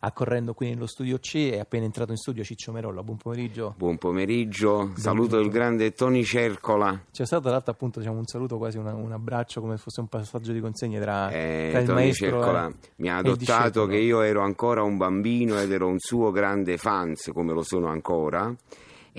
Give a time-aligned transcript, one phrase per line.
[0.00, 3.74] accorrendo qui nello studio C, è appena entrato in studio Ciccio Merolla, buon pomeriggio.
[3.76, 7.04] Buon pomeriggio, saluto il grande Tony Cercola.
[7.10, 10.08] C'è stato tra l'altro appunto diciamo, un saluto, quasi una, un abbraccio come fosse un
[10.08, 13.96] passaggio di consegne tra, eh, tra il Tony maestro Cercola e, mi ha adottato che
[13.96, 18.54] io ero ancora un bambino ed ero un suo grande fans, come lo sono ancora.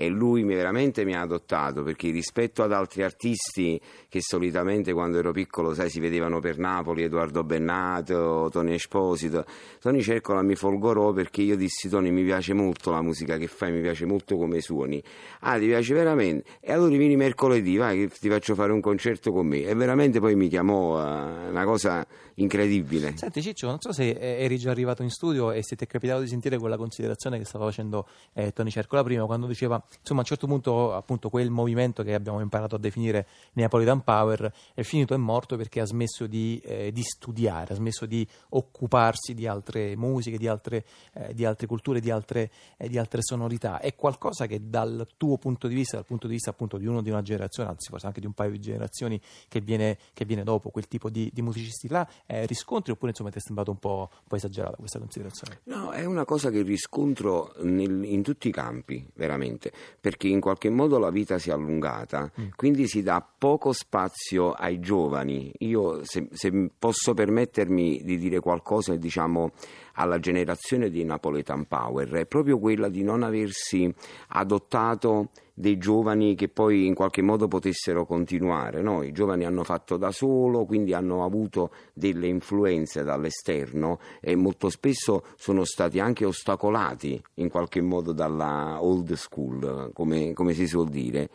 [0.00, 3.78] E lui mi- veramente mi ha adottato perché rispetto ad altri artisti
[4.08, 9.44] che solitamente quando ero piccolo sai, si vedevano per Napoli, Edoardo Bennato, Tony Esposito,
[9.78, 13.72] Tony Cercola mi folgorò perché io dissi Tony mi piace molto la musica che fai,
[13.72, 15.02] mi piace molto come suoni.
[15.40, 16.48] Ah, ti piace veramente?
[16.60, 19.62] E allora vieni mercoledì, vai che ti faccio fare un concerto con me.
[19.64, 22.06] E veramente poi mi chiamò eh, una cosa
[22.36, 23.16] incredibile.
[23.16, 25.86] Senti Ciccio, non so se eh, eri già arrivato in studio e se ti è
[25.86, 30.20] capitato di sentire quella considerazione che stava facendo eh, Tony Cercola prima quando diceva, insomma
[30.20, 34.82] a un certo punto appunto quel movimento che abbiamo imparato a definire Neapolitan Power è
[34.82, 39.46] finito e morto perché ha smesso di, eh, di studiare, ha smesso di occuparsi di
[39.46, 40.84] altre musiche, di altre,
[41.14, 43.80] eh, di altre culture, di altre, eh, di altre sonorità.
[43.80, 47.02] È qualcosa che dal tuo punto di vista, dal punto di vista appunto di uno
[47.02, 50.44] di una generazione, anzi forse anche di un paio di generazioni che viene, che viene
[50.44, 54.10] dopo, quel tipo di, musicisti là, eh, riscontri oppure insomma ti è sembrato un po',
[54.10, 55.60] un po' esagerata questa considerazione?
[55.64, 60.70] No, è una cosa che riscontro nel- in tutti i campi, veramente, perché in qualche
[60.70, 65.52] modo la vita si è allungata, quindi si dà poco spazio ai giovani.
[65.58, 69.52] Io, se, se posso permettermi di dire qualcosa, diciamo,
[70.00, 73.92] alla generazione di Napoletan Power, è proprio quella di non aversi
[74.28, 78.80] adottato dei giovani che poi in qualche modo potessero continuare.
[78.80, 79.02] no?
[79.02, 85.24] I giovani hanno fatto da solo, quindi hanno avuto delle influenze dall'esterno e molto spesso
[85.36, 91.28] sono stati anche ostacolati in qualche modo dalla old school, come, come si suol dire.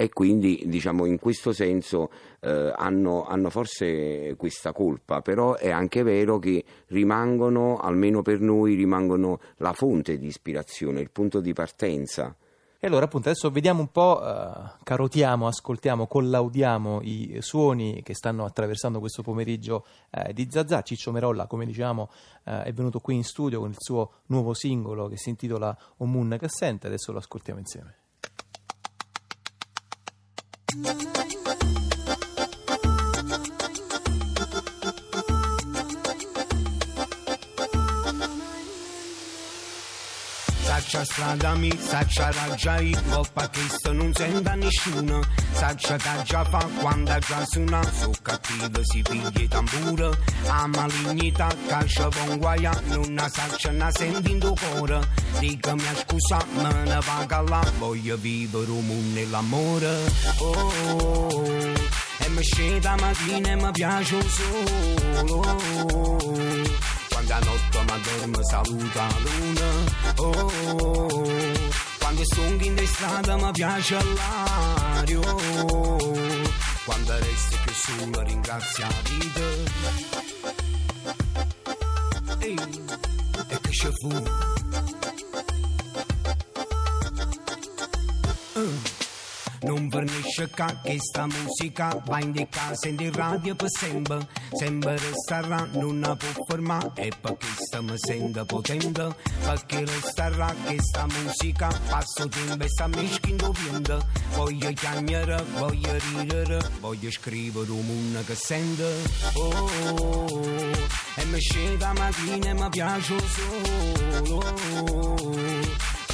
[0.00, 6.04] E quindi, diciamo, in questo senso eh, hanno, hanno forse questa colpa, però è anche
[6.04, 12.32] vero che rimangono, almeno per noi, rimangono la fonte di ispirazione, il punto di partenza.
[12.78, 18.44] E allora appunto adesso vediamo un po', eh, carotiamo, ascoltiamo, collaudiamo i suoni che stanno
[18.44, 20.82] attraversando questo pomeriggio eh, di Zazà.
[20.82, 22.08] Ciccio Merolla, come diciamo,
[22.44, 26.12] eh, è venuto qui in studio con il suo nuovo singolo che si intitola Un
[26.12, 27.96] Moon che sente, adesso lo ascoltiamo insieme.
[40.62, 45.20] Saccia strada mi, saccia raggiai, colpa che sto non senta nessuno.
[45.58, 50.16] Saccia già fa quando già suona, su cattivo si piglia tamburo.
[50.46, 55.00] A malignità caccia con guaia, non saccia in tuo cuore.
[55.40, 59.98] Dicami scusa, me ne vaga là, voglio vivere un mondo nell'amore.
[60.38, 61.44] Oh, oh, oh.
[61.44, 65.40] e mi scende la mattina e mi piace un solo.
[67.08, 69.70] Quando a notte mi dormo saluta luna
[70.18, 70.50] oh, oh,
[70.84, 71.07] oh.
[72.24, 73.96] Sono in strada mi piace
[75.16, 75.98] oh.
[76.84, 79.40] Quando resto più solo ringrazio la vita
[82.40, 82.56] Ehi,
[83.48, 84.08] e che ci fu
[90.38, 94.28] Non vernisce ca che sta musica va in di casa in di radio per sempre
[94.52, 101.06] Sempre resterà, non può fermare E perché sta mi sente potente Perché resterà che sta
[101.06, 108.22] musica Passo tempo e sta mischiando vento Voglio chiamare, voglio ridere Voglio scrivere un mondo
[108.24, 108.94] che sente
[109.32, 110.46] oh, oh, oh.
[111.16, 114.58] E mi scende la mattina e mi piace solo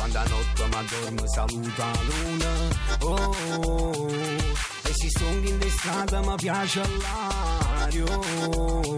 [0.04, 2.68] quando a notte mi dormo saluta la luna
[3.00, 4.10] oh, oh, oh.
[4.10, 8.96] E si sono in strada mi piace l'aria oh.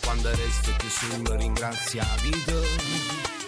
[0.00, 3.41] Quando resto più solo ringrazio la vita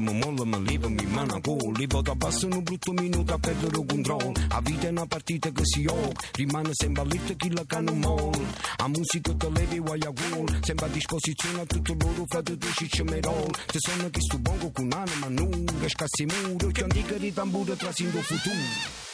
[0.00, 3.78] mi mollo, mi levo, mi mano gol Levo da basso un brutto minuto a perdere
[3.78, 7.64] il controllo La vita è una partita che si gioca Rimane sempre lì chi la
[7.66, 8.38] canna molla
[8.78, 12.70] La musica te levi guai a gol Sempre a disposizione a tutto loro frate due
[12.74, 17.32] cicci merol Te sono che sto bongo con anima nuda Scassi muro, che antica di
[17.32, 19.09] tamburo trasindo futuro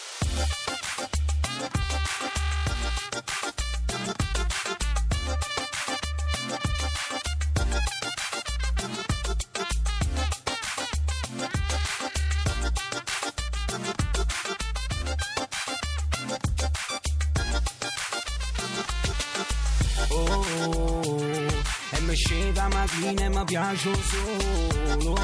[22.99, 25.15] Mi mi piace solo.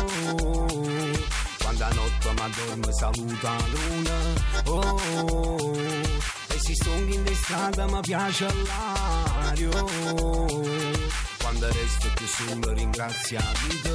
[1.59, 4.17] Quando a notte ma dorme saluta luna.
[4.67, 5.73] Oh, oh, oh.
[6.49, 9.71] e si stonga in strada mi piace l'aria
[11.53, 13.91] quando resto più solo ringrazia la vita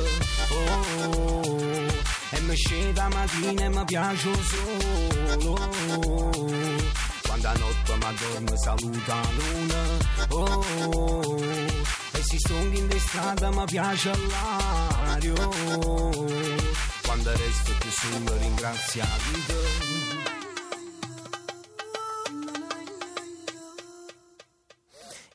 [0.54, 1.86] oh,
[2.32, 5.56] e mi scende la mattina e mi piace solo.
[7.26, 9.82] Quando a notte mi dorme saluta la luna.
[10.30, 11.67] Oh,
[12.28, 15.34] si stonga in strada mi piace l'aria
[17.06, 20.17] quando resto più solo ringrazia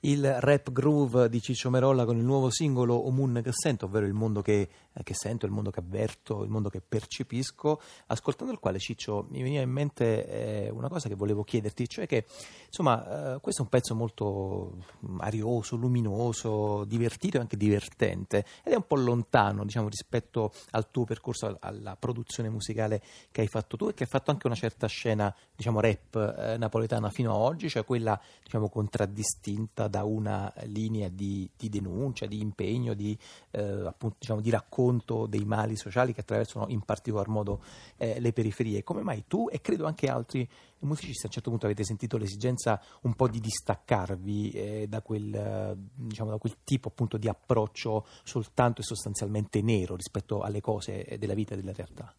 [0.04, 4.06] il rap groove di Ciccio Merolla con il nuovo singolo O Moon che sento, ovvero
[4.06, 8.52] il mondo che, eh, che, sento, il mondo che avverto, il mondo che percepisco, ascoltando
[8.52, 10.26] il quale Ciccio mi veniva in mente
[10.66, 12.24] eh, una cosa che volevo chiederti, cioè che
[12.66, 14.76] insomma eh, questo è un pezzo molto
[15.18, 21.04] arioso, luminoso, divertito e anche divertente ed è un po' lontano diciamo, rispetto al tuo
[21.04, 24.88] percorso, alla produzione musicale che hai fatto tu e che hai fatto anche una certa
[24.88, 31.10] scena diciamo rap eh, napoletana fino ad oggi, cioè quella diciamo contraddistinta da una linea
[31.10, 33.16] di, di denuncia, di impegno, di,
[33.50, 37.62] eh, appunto, diciamo, di, racconto dei mali sociali che attraversano in particolar modo
[37.98, 38.82] eh, le periferie.
[38.82, 40.48] Come mai tu e credo anche altri
[40.78, 45.76] musicisti a un certo punto avete sentito l'esigenza un po' di distaccarvi eh, da, quel,
[45.94, 51.34] diciamo, da, quel, tipo appunto di approccio soltanto e sostanzialmente nero rispetto alle cose della
[51.34, 52.14] vita e della realtà?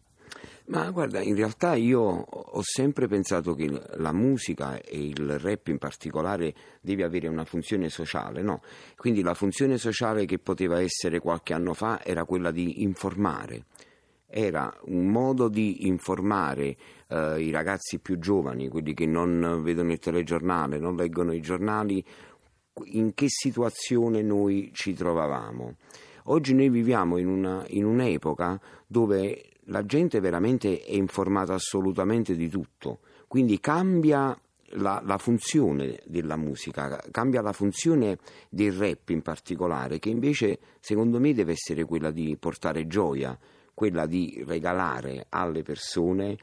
[0.66, 5.78] Ma guarda, in realtà io ho sempre pensato che la musica e il rap in
[5.78, 8.62] particolare deve avere una funzione sociale, no?
[8.96, 13.66] Quindi la funzione sociale che poteva essere qualche anno fa era quella di informare.
[14.26, 16.78] Era un modo di informare
[17.10, 22.04] eh, i ragazzi più giovani, quelli che non vedono il telegiornale, non leggono i giornali,
[22.86, 25.76] in che situazione noi ci trovavamo.
[26.28, 32.50] Oggi noi viviamo in, una, in un'epoca dove la gente veramente è informata assolutamente di
[32.50, 34.38] tutto, quindi cambia
[34.76, 38.18] la, la, funzione della musica, cambia la funzione
[38.50, 43.38] del rap in particolare, che invece secondo me deve essere quella di portare gioia,
[43.74, 46.38] quella di regalare alle persone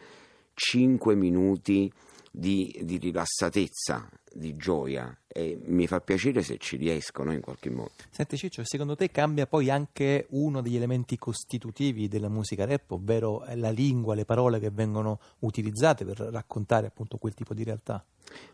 [0.54, 1.90] 5 minuti
[2.30, 7.92] di, di rilassatezza, di gioia e mi fa piacere se ci riescono in qualche modo.
[8.10, 13.44] Senti Ciccio, secondo te cambia poi anche uno degli elementi costitutivi della musica rap, ovvero
[13.54, 18.04] la lingua, le parole che vengono utilizzate per raccontare appunto quel tipo di realtà?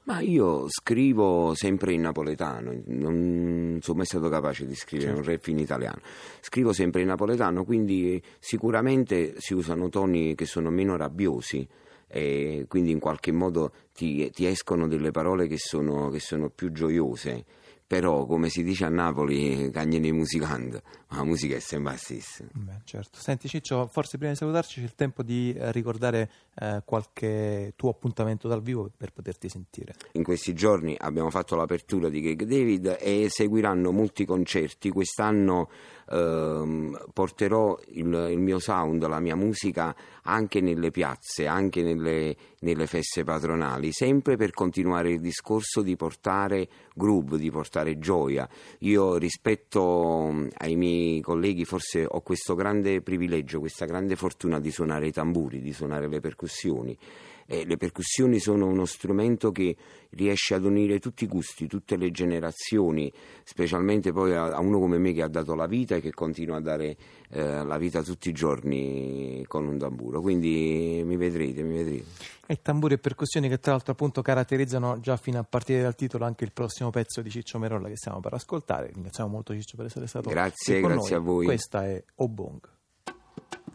[0.04, 5.28] Ma io scrivo sempre in napoletano, non sono mai stato capace di scrivere certo.
[5.28, 6.00] un rap in italiano.
[6.40, 11.66] Scrivo sempre in napoletano, quindi sicuramente si usano toni che sono meno rabbiosi
[12.16, 16.72] e quindi in qualche modo ti, ti escono delle parole che sono, che sono più
[16.72, 17.44] gioiose.
[17.86, 22.44] Però come si dice a Napoli cagnene musicante ma la musica è sempre la stessa.
[22.52, 23.20] Beh, certo.
[23.20, 26.28] senti Ciccio forse prima di salutarci c'è il tempo di eh, ricordare
[26.58, 29.94] eh, qualche tuo appuntamento dal vivo per poterti sentire.
[30.12, 34.90] In questi giorni abbiamo fatto l'apertura di Greg David e seguiranno molti concerti.
[34.90, 35.68] Quest'anno
[36.10, 42.86] ehm, porterò il, il, mio sound la mia musica anche nelle piazze anche nelle, nelle
[42.86, 48.48] feste patronali sempre per continuare il discorso di portare groove di portare gioia.
[48.80, 54.70] Io rispetto mm, ai miei colleghi forse ho questo grande privilegio, questa grande fortuna di
[54.70, 56.96] suonare i tamburi, di suonare le percussioni
[57.46, 59.76] eh, le percussioni sono uno strumento che
[60.10, 63.12] riesce ad unire tutti i gusti, tutte le generazioni,
[63.44, 66.56] specialmente poi a, a uno come me che ha dato la vita e che continua
[66.56, 66.96] a dare
[67.30, 70.20] eh, la vita tutti i giorni con un tamburo.
[70.20, 72.34] Quindi mi vedrete, mi vedrete.
[72.48, 76.24] E tamburi e percussioni che tra l'altro appunto caratterizzano già fino a partire dal titolo
[76.24, 78.90] anche il prossimo pezzo di Ciccio Merolla che stiamo per ascoltare.
[78.92, 81.24] Ringraziamo molto Ciccio per essere stato grazie, qui grazie noi.
[81.24, 81.44] a voi.
[81.44, 82.74] Questa è Obong.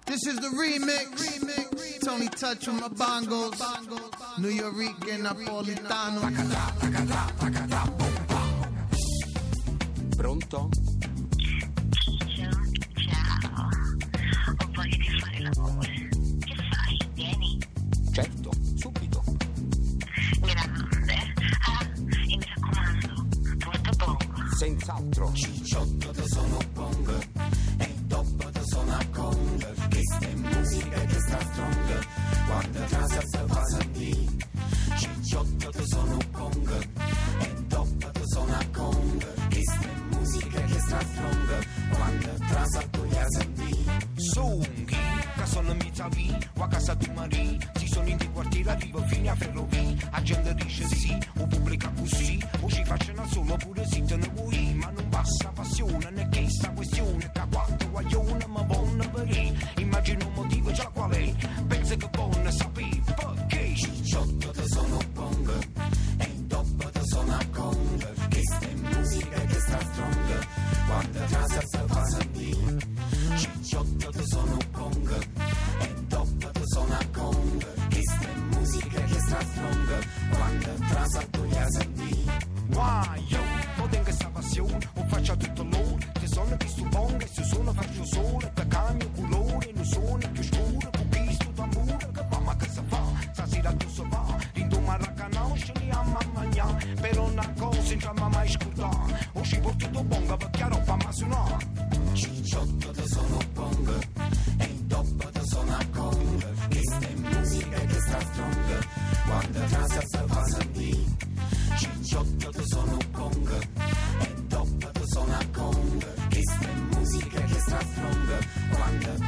[0.05, 2.01] This is the remix.
[2.03, 3.60] Tony Touch on my bongos.
[4.39, 4.75] New York
[5.20, 6.20] Napolitano.
[10.17, 10.70] Pronto?
[12.96, 13.70] Ciao.
[14.58, 16.10] Ho voglia di fare l'amore.
[16.39, 16.98] Che fai?
[17.13, 17.60] Vieni.
[18.12, 19.24] Certo, subito.
[20.41, 21.34] Grande.
[21.65, 23.27] Ah, e mi raccomando,
[23.60, 24.55] porta bongo.
[24.58, 25.31] Senz'altro.
[25.34, 27.11] Cicciotto te sono bongo
[50.12, 51.48] ferrovia La gente dice sì, o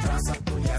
[0.02, 0.78] Traza tuya,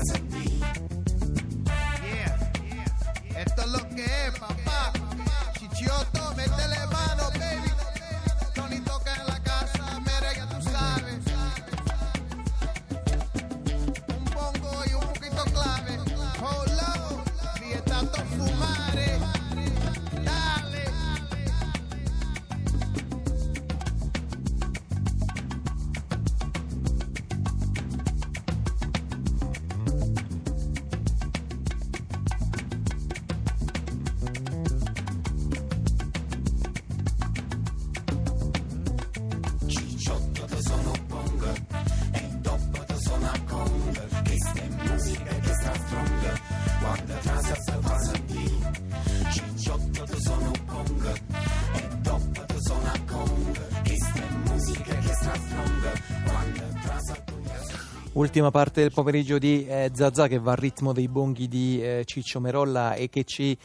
[58.16, 62.04] Ultima parte del pomeriggio di eh, Zazà che va al ritmo dei bonghi di eh,
[62.06, 63.58] Ciccio Merolla e che ci